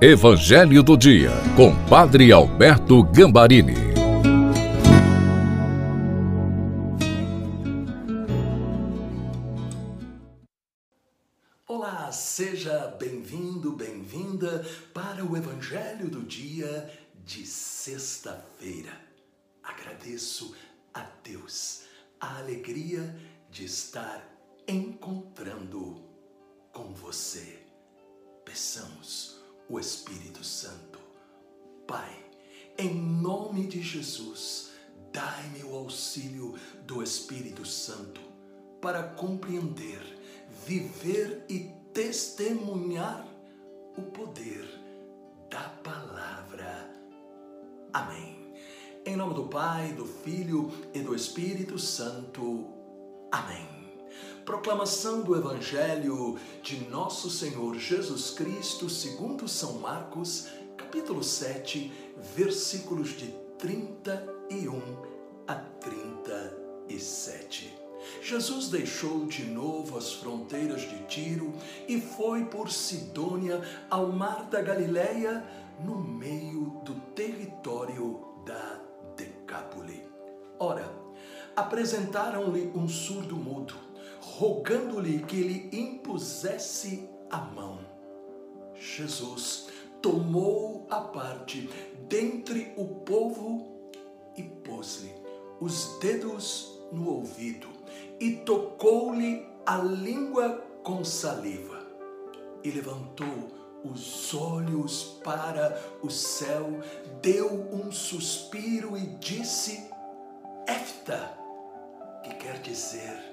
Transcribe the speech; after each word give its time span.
Evangelho 0.00 0.80
do 0.80 0.96
Dia, 0.96 1.32
com 1.56 1.74
Padre 1.88 2.30
Alberto 2.30 3.02
Gambarini. 3.02 3.74
Olá, 11.66 12.12
seja 12.12 12.96
bem-vindo, 12.96 13.72
bem-vinda 13.72 14.64
para 14.94 15.24
o 15.24 15.36
Evangelho 15.36 16.08
do 16.08 16.22
Dia 16.22 16.88
de 17.24 17.44
sexta-feira. 17.44 18.92
Agradeço 19.64 20.54
a 20.94 21.04
Deus 21.24 21.82
a 22.20 22.38
alegria 22.38 23.16
de 23.50 23.64
estar 23.64 24.24
encontrando 24.68 26.00
com 26.72 26.94
você. 26.94 27.58
Peçamos 28.44 29.37
o 29.68 29.78
Espírito 29.78 30.42
Santo. 30.44 30.98
Pai, 31.86 32.24
em 32.76 32.94
nome 32.94 33.66
de 33.66 33.82
Jesus, 33.82 34.70
dai-me 35.12 35.64
o 35.64 35.74
auxílio 35.74 36.54
do 36.86 37.02
Espírito 37.02 37.64
Santo 37.66 38.20
para 38.80 39.02
compreender, 39.02 40.00
viver 40.66 41.44
e 41.48 41.70
testemunhar 41.92 43.26
o 43.96 44.02
poder 44.02 44.64
da 45.50 45.68
palavra. 45.82 46.88
Amém. 47.92 48.54
Em 49.04 49.16
nome 49.16 49.34
do 49.34 49.48
Pai, 49.48 49.92
do 49.92 50.04
Filho 50.04 50.70
e 50.92 51.00
do 51.00 51.14
Espírito 51.14 51.78
Santo. 51.78 52.66
Amém. 53.32 53.77
Proclamação 54.44 55.22
do 55.22 55.36
Evangelho 55.36 56.36
de 56.62 56.88
Nosso 56.88 57.30
Senhor 57.30 57.76
Jesus 57.76 58.30
Cristo, 58.30 58.88
segundo 58.88 59.46
São 59.46 59.74
Marcos, 59.74 60.48
capítulo 60.76 61.22
7, 61.22 61.92
versículos 62.34 63.10
de 63.10 63.28
31 63.58 64.80
a 65.46 65.54
37. 65.54 67.76
Jesus 68.22 68.68
deixou 68.68 69.26
de 69.26 69.44
novo 69.44 69.98
as 69.98 70.14
fronteiras 70.14 70.80
de 70.80 71.02
Tiro 71.06 71.52
e 71.86 72.00
foi 72.00 72.44
por 72.44 72.70
Sidônia 72.70 73.60
ao 73.90 74.06
mar 74.06 74.44
da 74.44 74.62
Galileia, 74.62 75.44
no 75.84 75.98
meio 75.98 76.80
do 76.84 76.94
território 77.14 78.24
da 78.46 78.80
Decápole. 79.16 80.02
Ora, 80.58 80.90
apresentaram-lhe 81.54 82.72
um 82.74 82.88
surdo 82.88 83.36
mudo 83.36 83.74
rogando-lhe 84.38 85.18
que 85.24 85.42
lhe 85.42 85.68
impusesse 85.76 87.10
a 87.28 87.38
mão. 87.38 87.80
Jesus 88.72 89.66
tomou 90.00 90.86
a 90.88 91.00
parte 91.00 91.68
dentre 92.08 92.72
o 92.76 92.86
povo 92.86 93.66
e 94.36 94.44
pôs-lhe 94.44 95.12
os 95.60 95.98
dedos 95.98 96.80
no 96.92 97.10
ouvido 97.10 97.66
e 98.20 98.36
tocou-lhe 98.36 99.44
a 99.66 99.78
língua 99.78 100.64
com 100.84 101.04
saliva. 101.04 101.84
E 102.62 102.70
levantou 102.70 103.50
os 103.82 104.32
olhos 104.34 105.18
para 105.24 105.82
o 106.00 106.10
céu, 106.10 106.80
deu 107.20 107.68
um 107.72 107.90
suspiro 107.90 108.96
e 108.96 109.04
disse: 109.16 109.90
Efta, 110.68 111.36
que 112.22 112.34
quer 112.36 112.60
dizer 112.60 113.27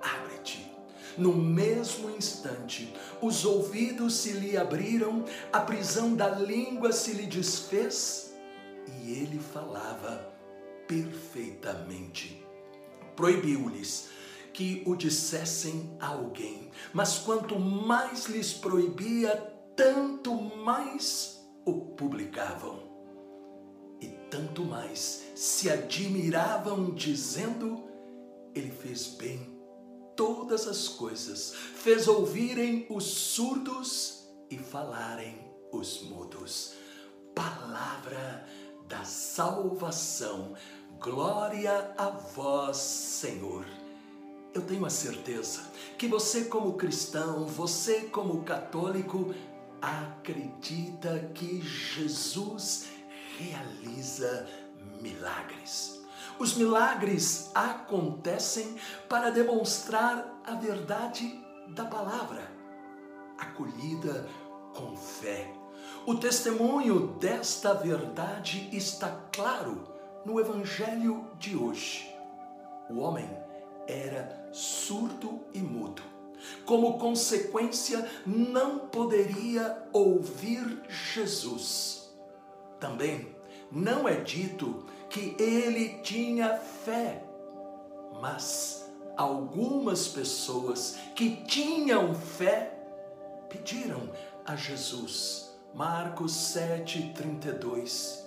abre-te. 0.00 0.68
No 1.16 1.34
mesmo 1.34 2.10
instante, 2.10 2.94
os 3.20 3.44
ouvidos 3.44 4.14
se 4.18 4.32
lhe 4.32 4.56
abriram, 4.56 5.24
a 5.52 5.60
prisão 5.60 6.14
da 6.14 6.28
língua 6.28 6.92
se 6.92 7.12
lhe 7.12 7.26
desfez 7.26 8.32
e 9.02 9.12
ele 9.12 9.40
falava 9.40 10.32
perfeitamente. 10.86 12.46
Proibiu-lhes 13.16 14.10
que 14.52 14.82
o 14.86 14.94
dissessem 14.94 15.96
a 15.98 16.08
alguém, 16.08 16.70
mas 16.92 17.18
quanto 17.18 17.58
mais 17.58 18.26
lhes 18.26 18.52
proibia, 18.52 19.34
tanto 19.74 20.34
mais 20.34 21.44
o 21.64 21.74
publicavam. 21.96 22.86
E 24.00 24.06
tanto 24.30 24.64
mais 24.64 25.24
se 25.34 25.68
admiravam, 25.68 26.94
dizendo: 26.94 27.84
Ele 28.54 28.70
fez 28.70 29.08
bem 29.08 29.57
todas 30.18 30.66
as 30.66 30.88
coisas, 30.88 31.54
fez 31.54 32.08
ouvirem 32.08 32.84
os 32.90 33.04
surdos 33.04 34.24
e 34.50 34.58
falarem 34.58 35.38
os 35.72 36.02
mudos. 36.02 36.72
Palavra 37.36 38.44
da 38.88 39.04
salvação. 39.04 40.54
Glória 40.98 41.94
a 41.96 42.10
vós, 42.10 42.78
Senhor. 42.78 43.64
Eu 44.52 44.62
tenho 44.62 44.84
a 44.84 44.90
certeza 44.90 45.62
que 45.96 46.08
você, 46.08 46.46
como 46.46 46.72
cristão, 46.72 47.46
você, 47.46 48.00
como 48.00 48.42
católico, 48.42 49.32
acredita 49.80 51.30
que 51.32 51.62
Jesus 51.62 52.88
realiza 53.38 54.48
milagres. 55.00 55.97
Os 56.38 56.54
milagres 56.54 57.50
acontecem 57.54 58.76
para 59.08 59.30
demonstrar 59.30 60.40
a 60.44 60.54
verdade 60.54 61.44
da 61.68 61.84
palavra, 61.84 62.50
acolhida 63.38 64.26
com 64.74 64.96
fé. 64.96 65.52
O 66.06 66.14
testemunho 66.14 67.08
desta 67.18 67.74
verdade 67.74 68.68
está 68.72 69.20
claro 69.32 69.82
no 70.24 70.40
Evangelho 70.40 71.26
de 71.38 71.56
hoje. 71.56 72.08
O 72.88 72.98
homem 72.98 73.28
era 73.86 74.48
surdo 74.52 75.40
e 75.52 75.58
mudo. 75.58 76.02
Como 76.64 76.98
consequência, 76.98 78.08
não 78.26 78.78
poderia 78.78 79.86
ouvir 79.92 80.82
Jesus. 80.88 82.10
Também 82.78 83.34
não 83.70 84.08
é 84.08 84.14
dito 84.16 84.86
que 85.08 85.34
ele 85.38 86.00
tinha 86.02 86.58
fé, 86.58 87.24
mas 88.20 88.90
algumas 89.16 90.08
pessoas 90.08 90.96
que 91.14 91.44
tinham 91.44 92.14
fé 92.14 92.78
pediram 93.48 94.10
a 94.44 94.54
Jesus, 94.54 95.50
Marcos 95.74 96.32
7,32, 96.32 98.24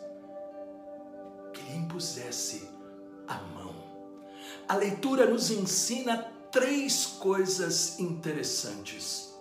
que 1.54 1.62
lhe 1.64 1.78
impusesse 1.78 2.70
a 3.28 3.36
mão. 3.36 3.76
A 4.68 4.76
leitura 4.76 5.30
nos 5.30 5.52
ensina 5.52 6.32
três 6.52 7.06
coisas 7.06 8.00
interessantes. 8.00 9.34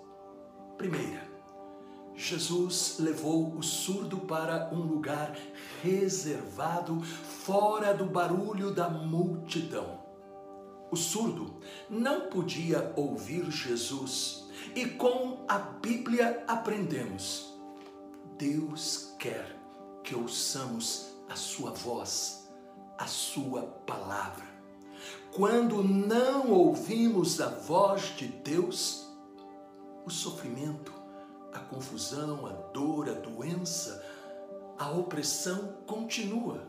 Primeira, 0.77 1.30
Jesus 2.21 2.97
levou 2.99 3.57
o 3.57 3.63
surdo 3.63 4.19
para 4.19 4.69
um 4.75 4.83
lugar 4.83 5.35
reservado, 5.83 7.01
fora 7.01 7.95
do 7.95 8.05
barulho 8.05 8.75
da 8.75 8.91
multidão. 8.91 9.99
O 10.91 10.97
surdo 10.97 11.57
não 11.89 12.29
podia 12.29 12.93
ouvir 12.95 13.51
Jesus 13.51 14.47
e 14.75 14.85
com 14.85 15.47
a 15.49 15.59
Bíblia 15.59 16.45
aprendemos: 16.47 17.59
Deus 18.37 19.15
quer 19.19 19.59
que 20.05 20.15
ouçamos 20.15 21.17
a 21.27 21.37
sua 21.37 21.71
voz, 21.71 22.53
a 22.99 23.07
sua 23.07 23.63
palavra. 23.63 24.45
Quando 25.33 25.83
não 25.83 26.51
ouvimos 26.51 27.41
a 27.41 27.49
voz 27.49 28.15
de 28.15 28.27
Deus, 28.27 29.09
o 30.05 30.11
sofrimento 30.11 31.00
a 31.53 31.59
confusão, 31.59 32.47
a 32.47 32.53
dor, 32.73 33.09
a 33.09 33.15
doença, 33.15 34.05
a 34.79 34.91
opressão 34.91 35.75
continua. 35.87 36.63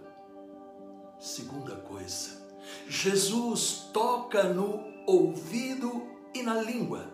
Segunda 1.19 1.75
coisa, 1.75 2.41
Jesus 2.88 3.89
toca 3.94 4.44
no 4.44 4.83
ouvido 5.05 6.07
e 6.33 6.41
na 6.41 6.61
língua. 6.61 7.05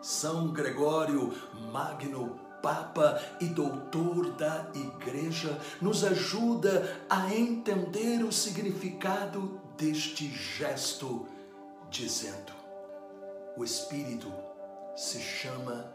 São 0.00 0.52
Gregório 0.52 1.32
Magno, 1.72 2.40
Papa 2.60 3.20
e 3.40 3.46
doutor 3.46 4.32
da 4.32 4.70
Igreja, 4.74 5.60
nos 5.80 6.04
ajuda 6.04 7.00
a 7.08 7.32
entender 7.34 8.24
o 8.24 8.32
significado 8.32 9.60
deste 9.76 10.28
gesto, 10.28 11.26
dizendo: 11.90 12.52
o 13.56 13.64
Espírito 13.64 14.32
se 14.96 15.20
chama 15.20 15.92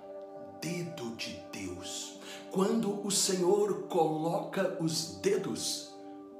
dedo 0.62 1.16
de 1.16 1.40
Deus. 1.52 2.20
Quando 2.52 3.06
o 3.06 3.12
Senhor 3.12 3.84
coloca 3.84 4.78
os 4.82 5.16
dedos 5.22 5.94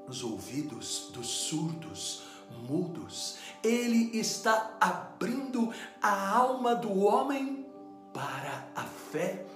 nos 0.06 0.22
ouvidos 0.22 1.10
dos 1.12 1.26
surdos, 1.26 2.22
mudos, 2.66 3.36
ele 3.62 4.16
está 4.18 4.76
abrindo 4.80 5.72
a 6.02 6.36
alma 6.36 6.74
do 6.74 7.00
homem 7.00 7.66
para 8.12 8.68
a 8.74 8.84
fé 8.84 9.46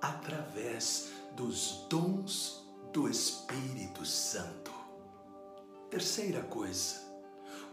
através 0.00 1.10
dos 1.36 1.86
dons 1.88 2.64
do 2.92 3.08
Espírito 3.08 4.04
Santo. 4.04 4.72
Terceira 5.90 6.42
coisa, 6.42 6.96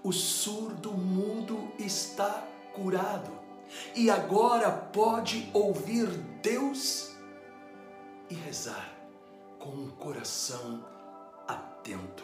o 0.03 0.11
surdo 0.11 0.93
mudo 0.93 1.71
está 1.79 2.47
curado 2.73 3.44
e 3.95 4.09
agora 4.09 4.71
pode 4.71 5.49
ouvir 5.53 6.07
Deus 6.41 7.11
e 8.29 8.35
rezar 8.35 8.93
com 9.59 9.69
um 9.69 9.89
coração 9.89 10.85
atento. 11.47 12.23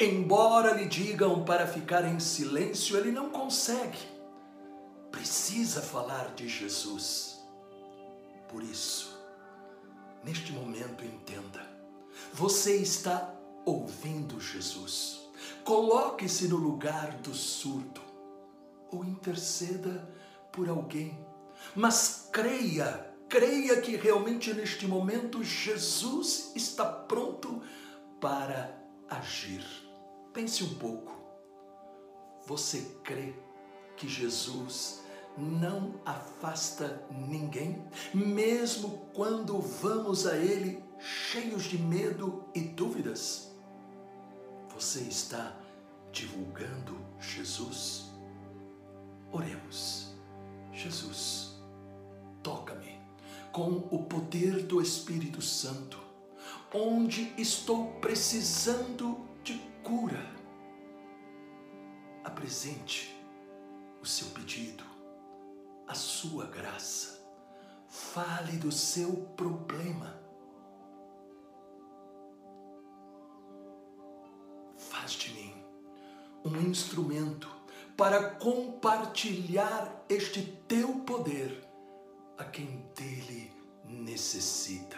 Embora 0.00 0.74
lhe 0.74 0.86
digam 0.86 1.44
para 1.44 1.66
ficar 1.66 2.04
em 2.04 2.20
silêncio, 2.20 2.96
ele 2.96 3.10
não 3.10 3.30
consegue. 3.30 3.98
Precisa 5.10 5.80
falar 5.80 6.34
de 6.34 6.48
Jesus. 6.48 7.40
Por 8.48 8.62
isso, 8.62 9.18
neste 10.24 10.52
momento, 10.52 11.04
entenda: 11.04 11.60
você 12.32 12.76
está 12.76 13.34
ouvindo 13.64 14.40
Jesus. 14.40 15.20
Coloque-se 15.64 16.48
no 16.48 16.56
lugar 16.56 17.12
do 17.18 17.34
surdo 17.34 18.00
ou 18.90 19.04
interceda 19.04 20.08
por 20.52 20.68
alguém, 20.68 21.18
mas 21.74 22.28
creia 22.32 23.08
creia 23.28 23.80
que 23.80 23.94
realmente 23.94 24.52
neste 24.54 24.86
momento 24.86 25.44
Jesus 25.44 26.52
está 26.56 26.84
pronto 26.84 27.62
para 28.20 28.74
agir. 29.08 29.64
Pense 30.32 30.64
um 30.64 30.74
pouco. 30.74 31.16
Você 32.46 32.98
crê 33.04 33.34
que 33.96 34.08
Jesus 34.08 35.02
não 35.36 36.00
afasta 36.04 37.06
ninguém, 37.10 37.84
mesmo 38.14 39.10
quando 39.14 39.60
vamos 39.60 40.26
a 40.26 40.36
Ele 40.36 40.82
cheios 40.98 41.64
de 41.64 41.78
medo 41.78 42.44
e 42.54 42.60
dúvidas? 42.60 43.52
Você 44.74 45.00
está 45.00 45.54
divulgando 46.10 46.98
Jesus? 47.20 48.10
Oremos. 49.30 50.17
Jesus, 50.78 51.60
toca-me 52.40 53.00
com 53.50 53.78
o 53.90 54.04
poder 54.04 54.62
do 54.62 54.80
Espírito 54.80 55.42
Santo, 55.42 55.98
onde 56.72 57.34
estou 57.36 57.94
precisando 57.94 59.28
de 59.42 59.58
cura. 59.82 60.24
Apresente 62.22 63.12
o 64.00 64.06
seu 64.06 64.28
pedido, 64.28 64.84
a 65.88 65.94
sua 65.94 66.46
graça. 66.46 67.26
Fale 67.88 68.56
do 68.58 68.70
seu 68.70 69.16
problema. 69.36 70.16
Faz 74.76 75.10
de 75.12 75.32
mim 75.32 75.54
um 76.44 76.56
instrumento 76.60 77.57
para 77.98 78.30
compartilhar 78.30 80.04
este 80.08 80.40
teu 80.68 81.00
poder 81.00 81.68
a 82.38 82.44
quem 82.44 82.88
dele 82.96 83.52
necessita. 83.84 84.96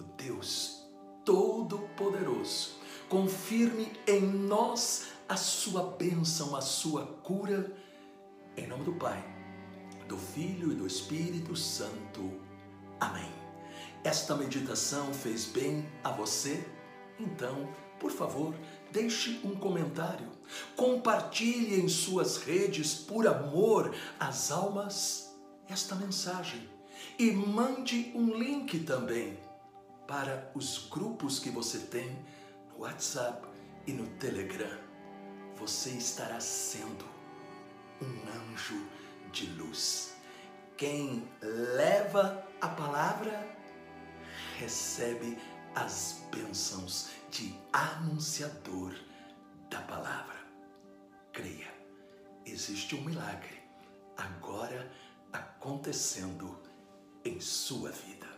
O 0.00 0.04
Deus 0.16 0.90
Todo-Poderoso 1.22 2.78
confirme 3.10 3.92
em 4.08 4.22
nós 4.22 5.08
a 5.28 5.36
sua 5.36 5.82
bênção, 5.98 6.56
a 6.56 6.62
sua 6.62 7.04
cura, 7.04 7.70
em 8.56 8.66
nome 8.66 8.84
do 8.84 8.94
Pai, 8.94 9.22
do 10.08 10.16
Filho 10.16 10.72
e 10.72 10.74
do 10.74 10.86
Espírito 10.86 11.54
Santo. 11.54 12.40
Amém. 12.98 13.30
Esta 14.02 14.34
meditação 14.34 15.12
fez 15.12 15.44
bem 15.44 15.86
a 16.02 16.10
você? 16.10 16.66
Então, 17.20 17.68
por 18.02 18.10
favor, 18.10 18.52
deixe 18.90 19.40
um 19.44 19.54
comentário. 19.54 20.28
Compartilhe 20.76 21.80
em 21.80 21.88
suas 21.88 22.38
redes 22.38 22.94
por 22.94 23.28
amor 23.28 23.94
às 24.18 24.50
almas 24.50 25.32
esta 25.68 25.94
mensagem 25.94 26.68
e 27.16 27.30
mande 27.30 28.10
um 28.12 28.36
link 28.36 28.80
também 28.80 29.38
para 30.08 30.50
os 30.52 30.88
grupos 30.90 31.38
que 31.38 31.48
você 31.48 31.78
tem 31.78 32.18
no 32.72 32.80
WhatsApp 32.80 33.46
e 33.86 33.92
no 33.92 34.06
Telegram. 34.18 34.78
Você 35.56 35.90
estará 35.90 36.40
sendo 36.40 37.04
um 38.02 38.52
anjo 38.52 38.84
de 39.30 39.46
luz. 39.46 40.16
Quem 40.76 41.28
leva 41.40 42.44
a 42.60 42.66
palavra 42.66 43.48
recebe 44.58 45.38
as 45.74 46.24
bênçãos 46.30 47.10
de 47.30 47.54
anunciador 47.72 48.94
da 49.70 49.80
palavra. 49.82 50.36
Creia, 51.32 51.72
existe 52.44 52.94
um 52.94 53.02
milagre 53.02 53.62
agora 54.16 54.90
acontecendo 55.32 56.60
em 57.24 57.40
sua 57.40 57.90
vida. 57.90 58.31